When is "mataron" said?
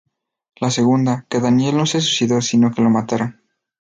2.89-3.39